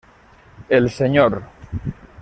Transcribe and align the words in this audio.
El 0.67 0.89
Sr. 0.89 1.43